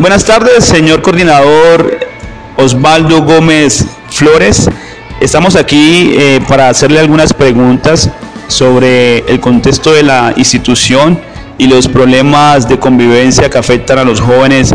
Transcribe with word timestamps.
buenas 0.00 0.24
tardes, 0.24 0.64
señor 0.64 1.02
coordinador 1.02 1.98
Osvaldo 2.56 3.22
Gómez 3.22 3.84
Flores. 4.10 4.68
Estamos 5.20 5.56
aquí 5.56 6.14
eh, 6.16 6.40
para 6.46 6.68
hacerle 6.68 7.00
algunas 7.00 7.32
preguntas 7.32 8.10
sobre 8.46 9.18
el 9.30 9.40
contexto 9.40 9.92
de 9.92 10.04
la 10.04 10.32
institución 10.36 11.20
y 11.58 11.66
los 11.66 11.88
problemas 11.88 12.68
de 12.68 12.78
convivencia 12.78 13.50
que 13.50 13.58
afectan 13.58 13.98
a 13.98 14.04
los 14.04 14.20
jóvenes 14.20 14.72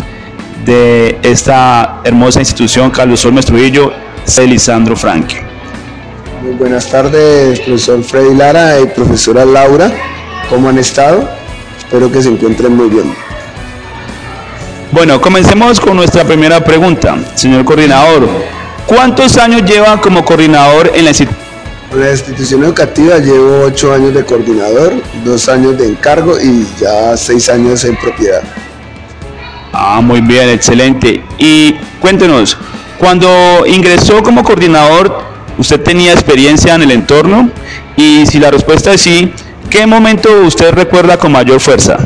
de 0.66 1.18
esta 1.24 2.02
hermosa 2.04 2.40
institución, 2.40 2.92
Carlos 2.92 3.24
Olmes 3.26 3.46
Trujillo, 3.46 3.94
Lisandro 4.46 4.96
Franque. 4.96 5.42
Muy 6.42 6.54
buenas 6.56 6.90
tardes, 6.90 7.62
profesor 7.62 8.04
Freddy 8.04 8.36
Lara 8.36 8.80
y 8.82 8.88
profesora 8.88 9.46
Laura. 9.46 9.92
¿Cómo 10.50 10.70
han 10.70 10.78
estado? 10.78 11.30
Espero 11.78 12.12
que 12.12 12.22
se 12.22 12.30
encuentren 12.30 12.76
muy 12.76 12.90
bien. 12.90 13.33
Bueno, 14.94 15.20
comencemos 15.20 15.80
con 15.80 15.96
nuestra 15.96 16.24
primera 16.24 16.64
pregunta, 16.64 17.18
señor 17.34 17.66
coordinador. 17.66 18.30
¿Cuántos 18.86 19.38
años 19.38 19.64
lleva 19.64 20.00
como 20.00 20.24
coordinador 20.24 20.92
en 20.94 21.06
la 21.06 21.10
institución? 21.10 21.44
La 21.96 22.12
institución 22.12 22.64
educativa 22.64 23.18
llevo 23.18 23.62
ocho 23.66 23.92
años 23.92 24.14
de 24.14 24.24
coordinador, 24.24 24.94
dos 25.26 25.50
años 25.50 25.80
de 25.80 25.88
encargo 25.88 26.40
y 26.40 26.68
ya 26.80 27.18
seis 27.18 27.50
años 27.50 27.84
en 27.86 27.96
propiedad. 27.96 28.44
Ah, 29.72 30.00
muy 30.00 30.22
bien, 30.22 30.50
excelente. 30.50 31.24
Y 31.40 31.74
cuéntenos, 32.00 32.56
cuando 33.00 33.66
ingresó 33.66 34.22
como 34.22 34.44
coordinador, 34.44 35.24
¿usted 35.58 35.82
tenía 35.82 36.14
experiencia 36.14 36.76
en 36.76 36.84
el 36.84 36.92
entorno? 36.92 37.50
Y 37.98 38.28
si 38.28 38.38
la 38.38 38.52
respuesta 38.52 38.94
es 38.94 39.02
sí, 39.02 39.34
¿qué 39.72 39.88
momento 39.88 40.30
usted 40.46 40.72
recuerda 40.72 41.18
con 41.18 41.32
mayor 41.32 41.60
fuerza? 41.60 41.98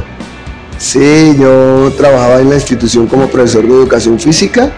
Sí, 0.78 1.36
yo 1.40 1.92
trabajaba 1.98 2.40
en 2.40 2.50
la 2.50 2.56
institución 2.56 3.08
como 3.08 3.28
profesor 3.28 3.64
de 3.64 3.74
educación 3.74 4.20
física 4.20 4.72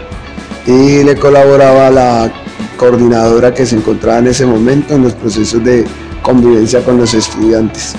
y 0.66 1.04
le 1.04 1.16
colaboraba 1.16 1.88
a 1.88 1.92
la 1.92 2.34
coordinadora 2.78 3.54
que 3.54 3.66
se 3.66 3.76
encontraba 3.76 4.20
en 4.20 4.28
ese 4.28 4.46
momento 4.46 4.94
en 4.96 5.04
los 5.04 5.14
procesos 5.14 5.64
de 5.64 5.86
convivencia 6.22 6.82
con 6.82 6.98
los 6.98 7.14
estudiantes. 7.14 7.96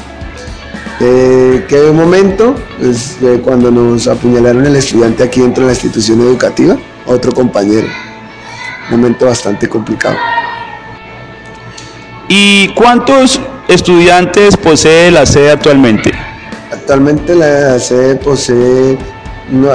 Eh, 1.00 1.64
¿Qué 1.68 1.90
momento? 1.92 2.54
Pues 2.78 3.18
cuando 3.44 3.70
nos 3.70 4.08
apuñalaron 4.08 4.64
el 4.66 4.76
estudiante 4.76 5.22
aquí 5.22 5.40
dentro 5.40 5.64
de 5.64 5.68
la 5.68 5.72
institución 5.72 6.20
educativa, 6.20 6.78
otro 7.06 7.32
compañero. 7.32 7.88
Momento 8.90 9.26
bastante 9.26 9.68
complicado. 9.68 10.16
¿Y 12.28 12.68
cuántos 12.74 13.40
estudiantes 13.68 14.56
posee 14.56 15.10
la 15.10 15.26
sede 15.26 15.50
actualmente? 15.52 16.29
Actualmente 16.72 17.34
la 17.34 17.78
sede 17.78 18.16
posee 18.16 18.96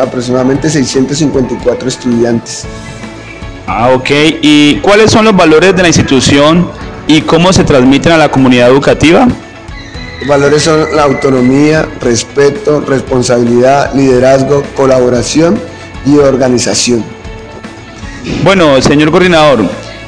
aproximadamente 0.01 0.69
654 0.69 1.89
estudiantes. 1.89 2.65
Ah, 3.67 3.89
ok. 3.93 4.09
¿Y 4.41 4.79
cuáles 4.79 5.11
son 5.11 5.25
los 5.25 5.35
valores 5.35 5.75
de 5.75 5.81
la 5.81 5.87
institución 5.89 6.69
y 7.07 7.21
cómo 7.21 7.51
se 7.51 7.63
transmiten 7.63 8.11
a 8.13 8.17
la 8.17 8.29
comunidad 8.29 8.69
educativa? 8.69 9.27
Los 10.19 10.27
valores 10.27 10.63
son 10.63 10.95
la 10.95 11.03
autonomía, 11.03 11.87
respeto, 11.99 12.81
responsabilidad, 12.81 13.93
liderazgo, 13.93 14.63
colaboración 14.75 15.59
y 16.05 16.17
organización. 16.17 17.03
Bueno, 18.43 18.81
señor 18.81 19.11
coordinador, 19.11 19.65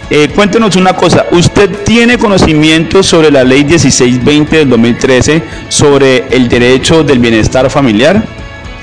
eh, 0.10 0.30
cuéntenos 0.34 0.76
una 0.78 0.94
cosa, 0.96 1.26
¿usted 1.32 1.70
tiene 1.84 2.18
conocimiento 2.18 3.04
sobre 3.04 3.30
la 3.30 3.44
ley 3.44 3.66
1620 3.66 4.58
del 4.58 4.70
2013 4.70 5.44
sobre 5.68 6.28
el 6.30 6.48
derecho 6.48 7.04
del 7.04 7.20
bienestar 7.20 7.70
familiar? 7.70 8.24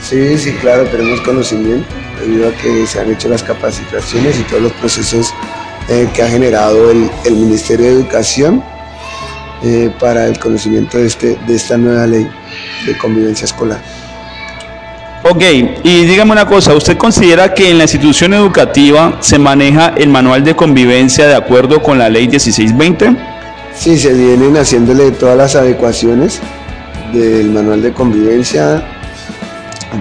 Sí, 0.02 0.36
sí, 0.36 0.52
claro, 0.60 0.84
tenemos 0.84 1.22
conocimiento 1.22 1.86
debido 2.20 2.48
a 2.48 2.52
que 2.52 2.86
se 2.86 3.00
han 3.00 3.10
hecho 3.10 3.28
las 3.30 3.42
capacitaciones 3.42 4.38
y 4.38 4.42
todos 4.42 4.62
los 4.62 4.72
procesos 4.72 5.32
eh, 5.88 6.08
que 6.14 6.22
ha 6.22 6.28
generado 6.28 6.90
el, 6.90 7.10
Ministerio 7.32 7.86
de 7.86 7.92
Educación 7.92 8.62
eh, 9.62 9.90
para 9.98 10.26
el 10.26 10.38
conocimiento 10.38 10.98
de, 10.98 11.06
este, 11.06 11.38
de 11.46 11.54
esta 11.54 11.78
nueva 11.78 12.06
ley 12.06 12.28
de 12.84 12.98
convivencia 12.98 13.46
escolar. 13.46 13.80
Ok, 15.26 15.42
y 15.82 16.04
dígame 16.04 16.32
una 16.32 16.44
cosa, 16.44 16.74
¿usted 16.74 16.98
considera 16.98 17.54
que 17.54 17.70
en 17.70 17.78
la 17.78 17.84
institución 17.84 18.34
educativa 18.34 19.16
se 19.20 19.38
maneja 19.38 19.94
el 19.96 20.10
manual 20.10 20.44
de 20.44 20.54
convivencia 20.54 21.26
de 21.26 21.34
acuerdo 21.34 21.82
con 21.82 21.96
la 21.96 22.10
ley 22.10 22.28
1620? 22.28 23.16
Sí, 23.74 23.98
se 23.98 24.12
vienen 24.12 24.54
haciéndole 24.58 25.12
todas 25.12 25.38
las 25.38 25.56
adecuaciones 25.56 26.40
del 27.14 27.48
manual 27.48 27.80
de 27.80 27.94
convivencia. 27.94 28.86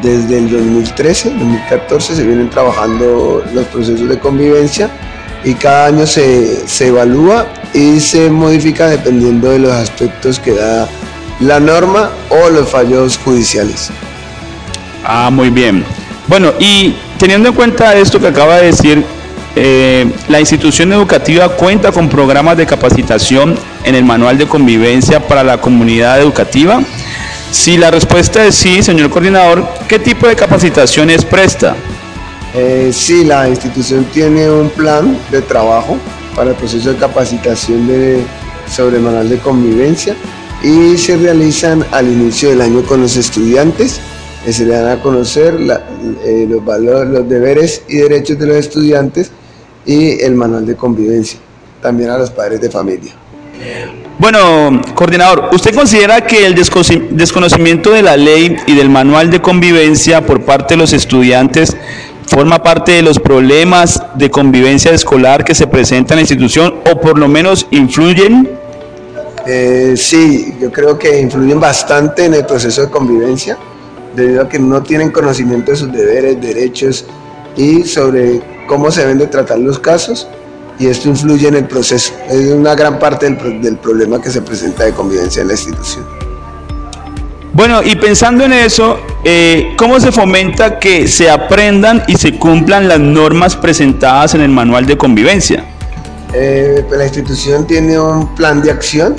Desde 0.01 0.39
el 0.39 0.51
2013, 0.51 1.29
2014 1.29 2.15
se 2.17 2.23
vienen 2.25 2.49
trabajando 2.49 3.45
los 3.53 3.65
procesos 3.67 4.09
de 4.09 4.19
convivencia 4.19 4.89
y 5.45 5.53
cada 5.53 5.85
año 5.85 6.05
se, 6.05 6.67
se 6.67 6.87
evalúa 6.87 7.47
y 7.73 8.01
se 8.01 8.29
modifica 8.29 8.89
dependiendo 8.89 9.51
de 9.51 9.59
los 9.59 9.71
aspectos 9.71 10.37
que 10.37 10.51
da 10.51 10.89
la 11.39 11.61
norma 11.61 12.09
o 12.29 12.49
los 12.49 12.67
fallos 12.67 13.17
judiciales. 13.19 13.89
Ah, 15.03 15.29
muy 15.31 15.49
bien. 15.49 15.83
Bueno, 16.27 16.53
y 16.59 16.95
teniendo 17.17 17.49
en 17.49 17.55
cuenta 17.55 17.95
esto 17.95 18.19
que 18.19 18.27
acaba 18.27 18.57
de 18.57 18.67
decir, 18.67 19.03
eh, 19.55 20.11
la 20.29 20.39
institución 20.39 20.91
educativa 20.93 21.49
cuenta 21.49 21.91
con 21.91 22.09
programas 22.09 22.57
de 22.57 22.65
capacitación 22.65 23.55
en 23.83 23.95
el 23.95 24.03
manual 24.03 24.37
de 24.37 24.47
convivencia 24.47 25.19
para 25.19 25.43
la 25.43 25.59
comunidad 25.59 26.19
educativa. 26.19 26.81
Si 27.51 27.77
la 27.77 27.91
respuesta 27.91 28.43
es 28.45 28.55
sí, 28.55 28.81
señor 28.81 29.11
coordinador, 29.11 29.67
¿qué 29.87 29.99
tipo 29.99 30.27
de 30.27 30.35
capacitaciones 30.35 31.23
presta? 31.23 31.75
Eh, 32.55 32.91
sí, 32.91 33.25
la 33.25 33.47
institución 33.47 34.05
tiene 34.05 34.49
un 34.49 34.69
plan 34.69 35.17
de 35.29 35.41
trabajo 35.41 35.97
para 36.35 36.51
el 36.51 36.55
proceso 36.55 36.93
de 36.93 36.97
capacitación 36.97 37.87
de, 37.87 38.23
sobre 38.71 38.97
manual 38.99 39.29
de 39.29 39.37
convivencia 39.37 40.15
y 40.63 40.97
se 40.97 41.17
realizan 41.17 41.85
al 41.91 42.07
inicio 42.07 42.49
del 42.49 42.61
año 42.61 42.83
con 42.83 43.01
los 43.01 43.17
estudiantes 43.17 43.99
se 44.51 44.65
le 44.65 44.75
dan 44.75 44.97
a 44.97 45.01
conocer 45.01 45.55
eh, 46.25 46.45
los 46.49 46.65
valores, 46.65 47.09
los 47.09 47.29
deberes 47.29 47.83
y 47.87 47.97
derechos 47.97 48.37
de 48.37 48.47
los 48.47 48.57
estudiantes 48.57 49.31
y 49.85 50.21
el 50.21 50.35
manual 50.35 50.65
de 50.65 50.75
convivencia, 50.75 51.39
también 51.81 52.09
a 52.09 52.17
los 52.17 52.29
padres 52.29 52.59
de 52.59 52.69
familia. 52.69 53.13
Bueno, 54.19 54.81
coordinador, 54.95 55.49
¿usted 55.53 55.73
considera 55.73 56.21
que 56.21 56.45
el 56.45 56.55
desconocimiento 56.55 57.91
de 57.91 58.01
la 58.01 58.17
ley 58.17 58.57
y 58.67 58.75
del 58.75 58.89
manual 58.89 59.31
de 59.31 59.41
convivencia 59.41 60.25
por 60.25 60.43
parte 60.43 60.73
de 60.75 60.79
los 60.79 60.93
estudiantes 60.93 61.75
forma 62.27 62.61
parte 62.61 62.93
de 62.93 63.01
los 63.01 63.19
problemas 63.19 64.01
de 64.15 64.29
convivencia 64.29 64.91
escolar 64.91 65.43
que 65.43 65.55
se 65.55 65.67
presentan 65.67 66.15
en 66.15 66.17
la 66.17 66.21
institución 66.21 66.75
o 66.91 66.99
por 66.99 67.17
lo 67.17 67.27
menos 67.27 67.67
influyen? 67.71 68.49
Eh, 69.45 69.95
sí, 69.97 70.53
yo 70.59 70.71
creo 70.71 70.97
que 70.97 71.19
influyen 71.19 71.59
bastante 71.59 72.25
en 72.25 72.33
el 72.33 72.45
proceso 72.45 72.81
de 72.81 72.89
convivencia 72.89 73.57
debido 74.15 74.43
a 74.43 74.49
que 74.49 74.59
no 74.59 74.81
tienen 74.83 75.11
conocimiento 75.11 75.71
de 75.71 75.77
sus 75.77 75.91
deberes, 75.91 76.41
derechos 76.41 77.05
y 77.55 77.83
sobre 77.83 78.41
cómo 78.67 78.91
se 78.91 79.01
deben 79.01 79.17
de 79.17 79.27
tratar 79.27 79.59
los 79.59 79.79
casos 79.79 80.27
y 80.79 80.87
esto 80.87 81.09
influye 81.09 81.47
en 81.47 81.55
el 81.55 81.65
proceso. 81.65 82.13
Es 82.29 82.51
una 82.51 82.75
gran 82.75 82.99
parte 82.99 83.29
del, 83.29 83.77
problema 83.77 84.21
que 84.21 84.31
se 84.31 84.41
presenta 84.41 84.85
de 84.85 84.93
convivencia 84.93 85.41
en 85.41 85.47
la 85.47 85.53
institución. 85.53 86.05
Bueno, 87.53 87.81
y 87.83 87.95
pensando 87.95 88.45
en 88.45 88.53
eso, 88.53 88.97
eh, 89.23 89.73
¿cómo 89.77 89.99
se 89.99 90.11
fomenta 90.11 90.79
que 90.79 91.07
se 91.07 91.29
aprendan 91.29 92.03
y 92.07 92.15
se 92.15 92.39
cumplan 92.39 92.87
las 92.87 92.99
normas 92.99 93.55
presentadas 93.55 94.33
en 94.33 94.41
el 94.41 94.49
manual 94.49 94.87
de 94.87 94.97
convivencia? 94.97 95.63
Eh, 96.33 96.83
pues 96.87 96.97
la 96.97 97.05
institución 97.05 97.67
tiene 97.67 97.99
un 97.99 98.33
plan 98.33 98.59
de 98.63 98.71
acción 98.71 99.15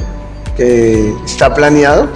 que 0.56 1.14
está 1.24 1.54
planeado 1.54 2.08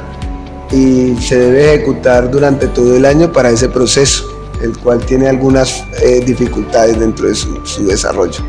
y 0.70 1.16
se 1.20 1.38
debe 1.38 1.74
ejecutar 1.74 2.30
durante 2.30 2.66
todo 2.68 2.96
el 2.96 3.04
año 3.04 3.32
para 3.32 3.50
ese 3.50 3.68
proceso, 3.68 4.24
el 4.62 4.76
cual 4.78 5.00
tiene 5.00 5.28
algunas 5.28 5.84
eh, 6.02 6.22
dificultades 6.24 6.98
dentro 6.98 7.28
de 7.28 7.34
su, 7.34 7.86
desarrollo. 7.86 8.40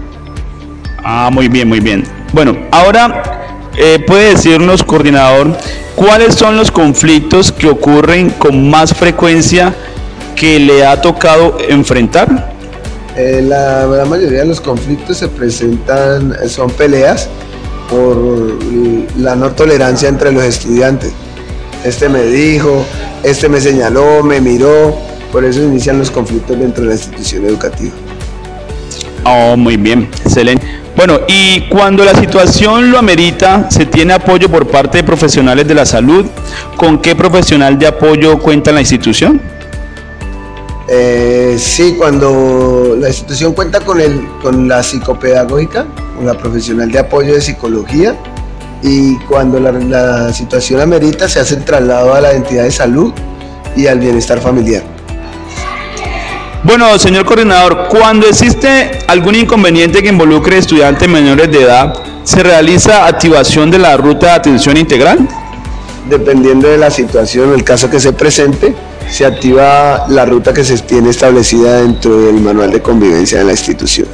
Ah, 1.04 1.30
muy 1.32 1.48
bien, 1.48 1.68
muy 1.68 1.80
bien. 1.80 2.04
Bueno, 2.34 2.58
ahora 2.72 3.68
eh, 3.78 4.04
puede 4.06 4.32
decirnos, 4.32 4.84
coordinador, 4.84 5.56
cuáles 5.96 6.36
son 6.36 6.58
los 6.58 6.72
conflictos 6.72 7.52
que 7.52 7.68
ocurren 7.68 8.32
con 8.32 8.70
más 8.70 8.94
frecuencia 8.94 9.74
que 10.36 10.60
le 10.60 10.86
ha 10.86 11.02
tocado 11.02 11.58
enfrentar. 11.70 12.54
Eh, 13.16 13.42
la, 13.44 13.86
la, 13.86 14.06
mayoría 14.06 14.40
de 14.40 14.46
los 14.46 14.62
conflictos 14.62 15.18
se 15.18 15.28
presentan, 15.28 16.36
son 16.48 16.70
peleas 16.72 17.28
por 17.90 18.18
la 19.18 19.36
no 19.36 19.52
tolerancia 19.52 20.08
entre 20.08 20.32
los 20.32 20.44
estudiantes 20.44 21.12
este 21.84 22.10
me 22.10 22.24
dijo, 22.24 22.86
este 23.24 23.50
me 23.50 23.60
señaló, 23.62 24.24
me 24.24 24.42
miró, 24.42 24.98
por 25.32 25.46
eso 25.46 25.62
inician 25.62 26.00
los 26.00 26.12
conflictos 26.12 26.60
dentro 26.60 26.84
de 26.84 26.90
la 26.90 26.96
institución 26.96 27.46
educativa. 27.46 27.94
Oh, 29.24 29.56
muy 29.56 29.78
bien, 29.78 30.10
excelente. 30.26 30.66
Bueno, 30.96 31.22
y 31.28 31.62
cuando 31.70 32.04
la 32.04 32.14
situación 32.14 32.92
lo 32.92 33.00
amerita, 33.00 33.70
¿se 33.70 33.86
tiene 33.86 34.14
apoyo 34.14 34.50
por 34.50 34.68
parte 34.68 34.98
de 34.98 35.04
profesionales 35.04 35.68
de 35.68 35.74
la 35.74 35.86
salud? 35.86 36.26
¿Con 36.76 37.00
qué 37.00 37.16
profesional 37.16 37.80
de 37.80 37.88
apoyo 37.88 38.38
cuenta 38.40 38.72
la 38.72 38.82
institución? 38.82 39.40
Eh, 40.90 41.56
sí, 41.60 41.96
cuando 41.98 42.98
la 43.00 43.10
institución 43.10 43.54
cuenta 43.54 43.80
con, 43.80 44.02
el, 44.02 44.28
con 44.42 44.68
la 44.68 44.82
psicopedagógica, 44.82 45.86
con 46.18 46.26
la 46.26 46.34
profesional 46.34 46.92
de 46.92 47.00
apoyo 47.00 47.34
de 47.36 47.42
psicología, 47.42 48.18
y 48.82 49.18
cuando 49.20 49.60
la, 49.60 49.72
la 49.72 50.34
situación 50.34 50.82
amerita 50.82 51.28
se 51.28 51.40
hace 51.40 51.56
el 51.56 51.66
traslado 51.66 52.14
a 52.14 52.22
la 52.22 52.32
entidad 52.32 52.64
de 52.64 52.72
salud 52.72 53.14
y 53.76 53.88
al 53.88 54.00
bienestar 54.00 54.40
familiar. 54.40 54.84
Bueno, 56.64 57.00
señor 57.00 57.26
coordinador, 57.26 57.88
cuando 57.88 58.28
existe 58.28 58.92
algún 59.08 59.36
inconveniente 59.36 60.04
que 60.04 60.10
involucre 60.10 60.58
estudiantes 60.58 61.08
menores 61.08 61.50
de 61.50 61.64
edad, 61.64 61.94
¿se 62.24 62.44
realiza 62.44 63.08
activación 63.08 63.72
de 63.72 63.80
la 63.80 63.96
ruta 63.96 64.28
de 64.28 64.32
atención 64.34 64.76
integral? 64.76 65.26
Dependiendo 66.10 66.68
de 66.68 66.78
la 66.78 66.92
situación, 66.92 67.54
el 67.54 67.64
caso 67.64 67.90
que 67.90 68.00
se 68.00 68.12
presente, 68.12 68.76
se 69.10 69.26
activa 69.26 70.06
la 70.10 70.26
ruta 70.26 70.54
que 70.54 70.66
se 70.66 70.78
tiene 70.80 71.12
establecida 71.12 71.82
dentro 71.82 72.20
del 72.20 72.36
manual 72.42 72.72
de 72.72 72.82
convivencia 72.82 73.40
de 73.40 73.46
la 73.46 73.52
institución. 73.52 74.08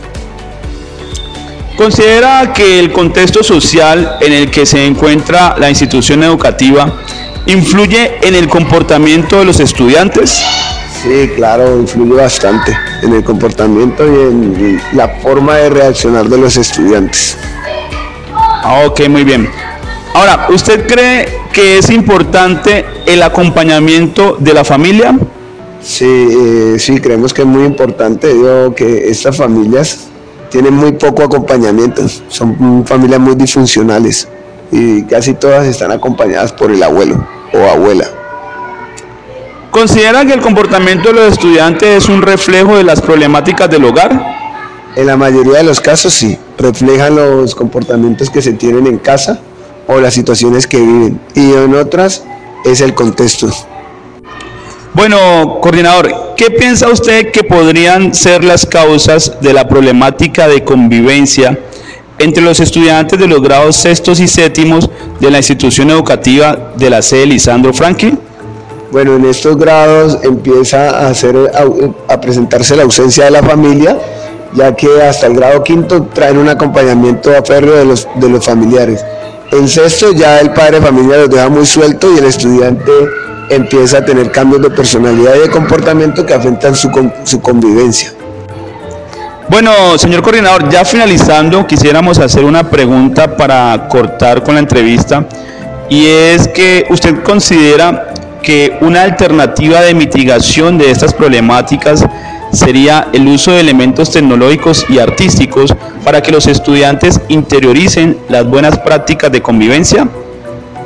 ¿Considera 1.77 2.53
que 2.53 2.79
el 2.79 2.93
contexto 2.93 3.43
social 3.43 4.17
en 4.21 4.31
el 4.31 4.49
que 4.49 4.65
se 4.65 4.85
encuentra 4.85 5.55
la 5.57 5.69
institución 5.69 6.23
educativa 6.23 7.01
influye 7.47 8.17
en 8.21 8.33
el 8.33 8.47
comportamiento 8.47 9.39
de 9.39 9.45
los 9.45 9.59
estudiantes? 9.59 10.41
Sí, 11.03 11.29
claro, 11.35 11.77
influye 11.77 12.13
bastante 12.13 12.75
en 13.03 13.13
el 13.13 13.23
comportamiento 13.25 14.05
y 14.05 14.09
en 14.09 14.81
la 14.93 15.09
forma 15.21 15.55
de 15.57 15.69
reaccionar 15.69 16.29
de 16.29 16.37
los 16.37 16.55
estudiantes. 16.55 17.37
Ah, 18.33 18.83
ok, 18.87 19.09
muy 19.09 19.25
bien. 19.25 19.49
Ahora, 20.13 20.47
¿usted 20.49 20.87
cree 20.87 21.27
que 21.51 21.79
es 21.79 21.89
importante 21.89 22.85
el 23.05 23.21
acompañamiento 23.21 24.37
de 24.39 24.53
la 24.53 24.63
familia? 24.63 25.13
Sí, 25.83 26.05
eh, 26.05 26.77
sí, 26.79 26.99
creemos 27.01 27.33
que 27.33 27.41
es 27.41 27.47
muy 27.47 27.65
importante. 27.65 28.33
Digo 28.33 28.73
que 28.73 29.09
estas 29.09 29.35
familias 29.35 30.07
tienen 30.55 30.73
muy 30.73 30.93
poco 30.93 31.21
acompañamiento, 31.21 32.07
son 32.29 32.85
familias 32.87 33.19
muy 33.19 33.35
disfuncionales 33.35 34.25
y 34.71 35.01
casi 35.03 35.33
todas 35.33 35.67
están 35.67 35.91
acompañadas 35.91 36.53
por 36.53 36.71
el 36.71 36.81
abuelo 36.81 37.27
o 37.53 37.57
abuela. 37.69 38.05
¿Considera 39.69 40.23
que 40.23 40.31
el 40.31 40.39
comportamiento 40.39 41.09
de 41.09 41.15
los 41.15 41.33
estudiantes 41.33 42.05
es 42.05 42.07
un 42.07 42.21
reflejo 42.21 42.77
de 42.77 42.85
las 42.85 43.01
problemáticas 43.01 43.69
del 43.69 43.83
hogar? 43.83 44.17
En 44.95 45.07
la 45.07 45.17
mayoría 45.17 45.57
de 45.57 45.65
los 45.65 45.81
casos 45.81 46.13
sí, 46.13 46.39
reflejan 46.57 47.17
los 47.17 47.53
comportamientos 47.53 48.29
que 48.29 48.41
se 48.41 48.53
tienen 48.53 48.87
en 48.87 48.97
casa 48.97 49.41
o 49.87 49.99
las 49.99 50.13
situaciones 50.13 50.67
que 50.67 50.77
viven 50.77 51.19
y 51.33 51.51
en 51.51 51.75
otras 51.75 52.23
es 52.63 52.79
el 52.79 52.93
contexto. 52.93 53.49
Bueno, 54.93 55.59
coordinador, 55.59 56.24
¿qué 56.35 56.51
piensa 56.51 56.89
usted 56.89 57.31
que 57.31 57.43
podrían 57.43 58.13
ser 58.13 58.43
las 58.43 58.65
causas 58.65 59.39
de 59.41 59.53
la 59.53 59.67
problemática 59.67 60.47
de 60.47 60.63
convivencia 60.63 61.57
entre 62.17 62.43
los 62.43 62.59
estudiantes 62.59 63.19
de 63.19 63.27
los 63.27 63.41
grados 63.41 63.75
sextos 63.75 64.19
y 64.19 64.27
séptimos 64.27 64.89
de 65.19 65.31
la 65.31 65.37
institución 65.37 65.89
educativa 65.89 66.73
de 66.75 66.89
la 66.89 67.01
sede 67.01 67.25
Lisandro 67.27 67.73
Franklin? 67.73 68.19
Bueno, 68.91 69.15
en 69.15 69.25
estos 69.25 69.57
grados 69.57 70.19
empieza 70.23 70.89
a, 70.89 71.09
hacer, 71.09 71.35
a, 72.07 72.21
presentarse 72.21 72.75
la 72.75 72.83
ausencia 72.83 73.25
de 73.25 73.31
la 73.31 73.43
familia, 73.43 73.97
ya 74.53 74.75
que 74.75 74.87
hasta 75.01 75.27
el 75.27 75.35
grado 75.35 75.63
quinto 75.63 76.03
traen 76.13 76.37
un 76.37 76.47
acompañamiento 76.47 77.31
férreo 77.43 77.75
de 77.75 77.85
los, 77.85 78.07
de 78.15 78.29
los 78.29 78.45
familiares. 78.45 79.03
En 79.51 79.67
sexto 79.67 80.11
ya 80.11 80.39
el 80.39 80.51
padre 80.53 80.79
de 80.79 80.85
familia 80.85 81.17
los 81.17 81.29
deja 81.29 81.49
muy 81.49 81.65
suelto 81.65 82.13
y 82.13 82.19
el 82.19 82.25
estudiante 82.25 82.91
empieza 83.49 83.99
a 83.99 84.05
tener 84.05 84.31
cambios 84.31 84.61
de 84.61 84.69
personalidad 84.69 85.35
y 85.35 85.39
de 85.39 85.49
comportamiento 85.49 86.25
que 86.25 86.33
afectan 86.33 86.75
su, 86.75 86.89
su 87.23 87.41
convivencia. 87.41 88.13
Bueno, 89.47 89.97
señor 89.97 90.23
coordinador, 90.23 90.69
ya 90.69 90.83
finalizando, 90.83 91.67
quisiéramos 91.67 92.17
hacer 92.17 92.43
una 92.43 92.69
pregunta 92.69 93.37
para 93.37 93.87
cortar 93.89 94.41
con 94.41 94.55
la 94.55 94.59
entrevista 94.59 95.27
y 95.87 96.07
es 96.07 96.47
que 96.47 96.87
usted 96.89 97.21
considera 97.21 98.07
que 98.41 98.77
una 98.81 99.03
alternativa 99.03 99.81
de 99.81 99.93
mitigación 99.93 100.77
de 100.77 100.89
estas 100.89 101.13
problemáticas 101.13 102.03
sería 102.51 103.07
el 103.13 103.27
uso 103.27 103.51
de 103.51 103.59
elementos 103.59 104.11
tecnológicos 104.11 104.85
y 104.89 104.99
artísticos 104.99 105.73
para 106.03 106.21
que 106.21 106.31
los 106.31 106.47
estudiantes 106.47 107.19
interioricen 107.27 108.17
las 108.29 108.47
buenas 108.47 108.79
prácticas 108.79 109.31
de 109.31 109.41
convivencia? 109.41 110.07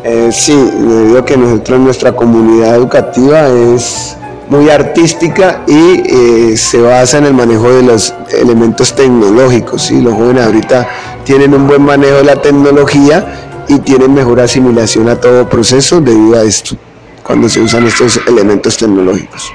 Eh, 0.04 0.30
sí, 0.32 0.54
debido 0.54 1.26
que 1.26 1.36
nosotros 1.36 1.80
nuestra 1.80 2.16
comunidad 2.16 2.76
educativa 2.76 3.48
es 3.50 4.16
muy 4.50 4.70
artística 4.70 5.64
y 5.68 6.02
eh, 6.06 6.58
se 6.58 6.82
basa 6.82 7.18
en 7.18 7.26
el 7.26 7.34
manejo 7.34 7.70
de 7.72 7.84
los 7.84 8.14
elementos 8.32 8.96
tecnológicos. 8.96 9.92
y 9.92 10.02
Los 10.02 10.14
jóvenes 10.14 10.46
ahorita 10.46 10.88
tienen 11.26 11.54
un 11.54 11.68
buen 11.68 11.84
manejo 11.84 12.18
de 12.18 12.24
la 12.24 12.42
tecnología 12.42 13.66
y 13.68 13.80
tienen 13.80 14.14
mejor 14.14 14.40
asimilación 14.40 15.10
a 15.10 15.16
todo 15.16 15.48
proceso 15.48 16.02
debido 16.02 16.40
a 16.40 16.44
esto 16.44 16.76
cuando 17.22 17.48
se 17.48 17.60
usan 17.60 17.86
estos 17.86 18.20
elementos 18.26 18.78
tecnológicos. 18.78 19.52